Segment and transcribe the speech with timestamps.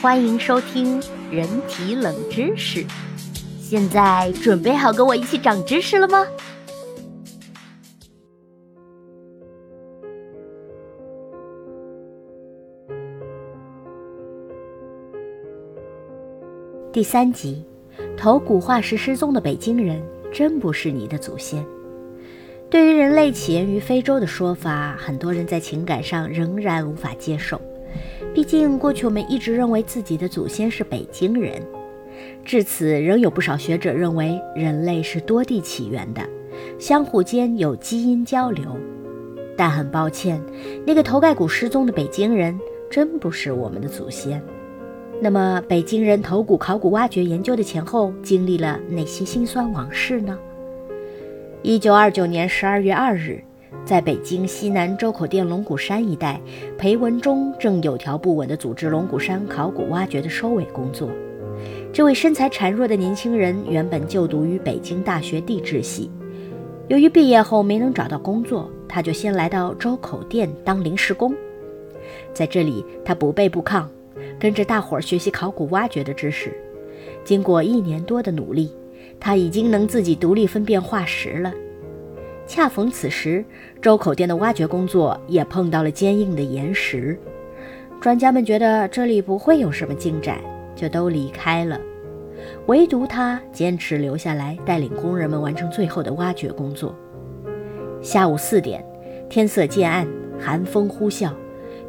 [0.00, 2.86] 欢迎收听人体冷知识。
[3.58, 6.24] 现在准备好跟我一起长知识了吗？
[16.92, 17.66] 第三集，
[18.16, 20.00] 头骨化石失踪的北京人
[20.32, 21.66] 真不是你的祖先。
[22.70, 27.60] 对于人类起源于非洲的说法，很多人在情感上仍然无法接受。
[28.34, 31.60] 毕竟过去我们一直认为自己的祖先是北京人，
[32.44, 36.22] 至此仍有不少学者认为人类是多地起源的，
[36.78, 38.64] 相互间有基因交流。
[39.56, 40.40] 但很抱歉，
[40.86, 42.56] 那个头盖骨失踪的北京人
[42.88, 44.40] 真不是我们的祖先。
[45.20, 50.38] 那么，北京人头骨考古挖掘研究的前后经历了哪些辛酸往事呢？
[51.62, 53.42] 一九二九年十二月二日，
[53.84, 56.40] 在北京西南周口店龙骨山一带，
[56.76, 61.10] 裴文中正有条不紊地组织龙骨山考古挖掘的收尾工作。
[61.92, 66.10] 这位身材孱弱的年轻人原本就读于北京大学地质系，
[66.88, 71.34] 由于毕业后没能找到工作，他就先来到周口店当临时工。
[72.32, 73.84] 在这里，他不卑不亢，
[74.38, 76.52] 跟着大伙儿学习考古挖掘的知识。
[77.24, 78.70] 经过一年多的努力。
[79.20, 81.52] 他已经能自己独立分辨化石了。
[82.48, 83.44] 恰逢此时，
[83.82, 87.16] 周口店的挖掘工作也碰到了坚硬的岩石。
[88.00, 90.38] 专家们觉得这里不会有什么进展，
[90.74, 91.78] 就都离开了。
[92.66, 96.96] 唯独他坚持留下来，带领工人们完成最后的挖掘工作。
[98.00, 98.82] 下午四点，
[99.28, 100.08] 天色渐暗，
[100.40, 101.30] 寒风呼啸，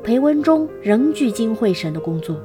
[0.04, 2.36] 裴文中仍聚精会神地工作。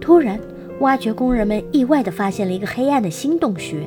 [0.00, 0.38] 突然，
[0.78, 3.82] 挖掘工人们意外地发现了一个黑暗的新洞穴。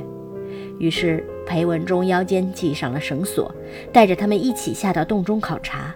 [0.78, 3.54] 于是，裴文中腰间系上了绳索，
[3.92, 5.96] 带着他们一起下到洞中考察。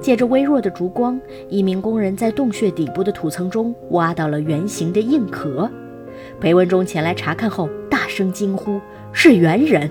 [0.00, 5.70] 借着微弱的烛光，一名工人在洞穴底部的土层中挖到了圆形的硬壳。
[6.40, 8.80] 裴文中前来查看后，大声惊呼
[9.12, 9.90] ：“是猿人！”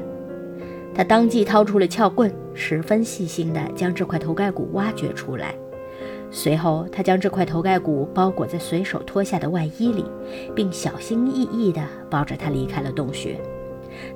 [0.94, 5.56] 他当即掏出了撬棍，十分细心地将这块头盖骨挖掘出来。
[6.30, 10.06] 随后，他将这块头盖骨包裹在随手脱下的外衣里，
[10.56, 13.38] 并小心翼翼地抱着它离开了洞穴。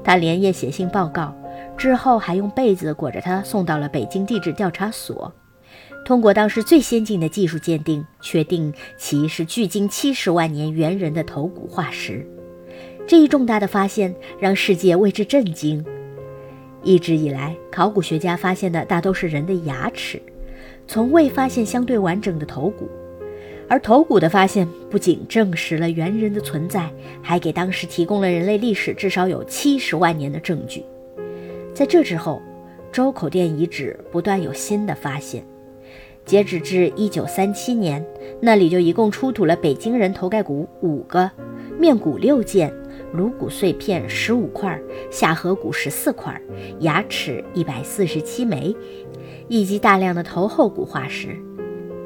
[0.04, 1.36] 他连夜写信报告，
[1.78, 5.34] 之后还用被子裹着他送到了北京地质调查所。
[6.06, 12.26] 通过当时最先进的技术鉴定，确定其是距今七十万年猿人的头骨化石。
[13.08, 15.84] 这一重大的发现让世界为之震惊。
[16.84, 20.22] 一直以来，考古学家发现的大都是人的牙齿，
[20.88, 22.88] 从未发现相对完整的头骨。
[23.68, 26.90] 而头骨的发现不仅证实了猿人的存在，
[27.22, 30.84] 还给当时提供了人类历史至少有七十万年的证据。
[31.74, 32.42] 在这之后，
[32.92, 35.44] 周口店遗址不断有新的发现。
[36.26, 38.04] 截止至一九三七年，
[38.40, 41.30] 那里就一共出土了北京人头盖骨五个，
[41.78, 42.74] 面骨六件，
[43.14, 44.80] 颅骨碎片十五块，
[45.12, 46.40] 下颌骨十四块，
[46.80, 48.76] 牙齿一百四十七枚，
[49.48, 51.38] 以及大量的头后骨化石。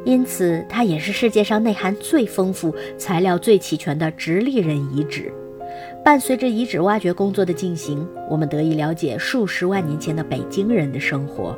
[0.05, 5.31] 因此，它也是世界上内涵最丰富、材料最齐全的直立人遗址。
[6.03, 11.57] 伴随着遗址挖掘工作的进行，我们得以了解数十万年前的北京人的生活。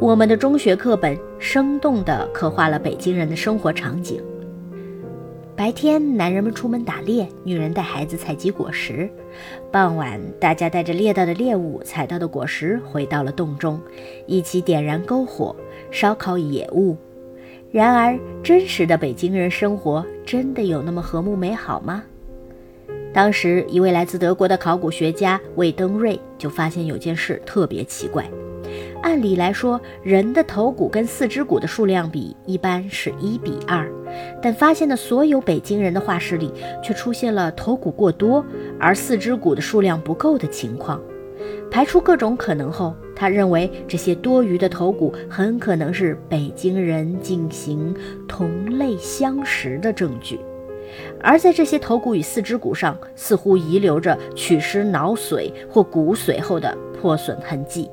[0.00, 4.20] 我们的中学课本生动地刻画了北京人的生活场景：
[5.54, 9.06] 白天，男人们出门打猎，女人带孩子采集果实；
[9.70, 13.78] 傍晚，大家带着猎到的猎物、采到的果实回到了洞中，
[14.26, 15.54] 一起点燃篝火，
[15.90, 16.96] 烧烤野物。
[17.72, 22.02] 然而，真实的北京人生活真的有那么和睦美好吗？
[23.14, 28.28] 当时，一位来自德国的考古学家魏登瑞就发现有件事特别奇怪。
[29.02, 33.88] 按理来说，人的头骨跟四肢骨的数量比一般是一比二，
[34.42, 36.52] 但发现的所有北京人的化石里
[36.82, 38.44] 却出现了头骨过多
[38.80, 41.00] 而四肢骨的数量不够的情况。
[41.70, 47.94] 排除各种可能后，他认为这些多余的头骨很可能是北京人进行
[48.26, 50.40] 同类相食的证据，
[51.20, 57.90] 而在这些头骨与四肢骨上，似乎遗留着取食脑髓或骨髓后的破损痕迹。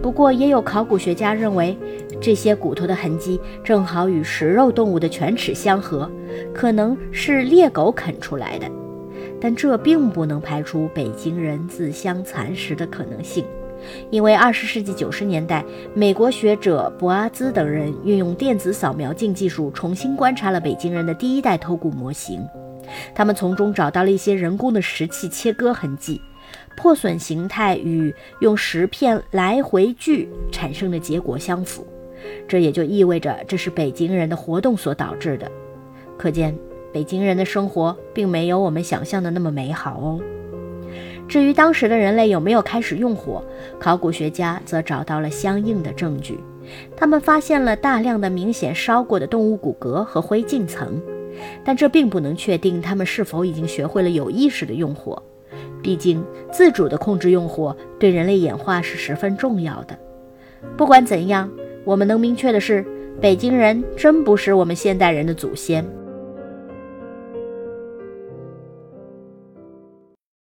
[0.00, 1.76] 不过，也有考古学家认为，
[2.20, 6.08] 这些骨头的痕迹正好与食肉动物的犬齿相合，
[6.54, 8.70] 可能是猎狗啃出来的。
[9.40, 13.44] 但这并不能排除北京人自相残食的可能性，
[14.10, 15.64] 因为二十世纪九十年代，
[15.94, 22.46] 美国学者博阿兹等人运用电子扫描镜技术重新观察了北京人的第一代头骨模型，
[23.14, 26.20] 他们从中找到了一些人工的石器切割痕迹，
[26.76, 31.86] 破损形态与用石片来回锯产生的结果相符，
[32.46, 35.50] 这也就意味着这是北京人的活动所导致的。
[36.16, 36.56] 可见
[36.92, 40.20] 北京人的生活并没有我们想象的那么美好哦。
[41.26, 43.42] 至于当时的人类有没有开始用火，
[43.78, 46.38] 考古学家则找到了相应的证据。
[46.96, 51.00] 他们发现了大量的明显烧过的动物骨骼和灰烬层，
[51.64, 55.22] 但这并不能确定他们是否已经学会了有意识的用火。
[55.82, 59.98] 毕竟，自主的控制用火对人类演化是十分重要的。
[60.76, 61.50] 不管怎样，
[61.84, 62.84] 我们能明确的是，
[63.20, 65.84] 北京人真不是我们现代人的祖先。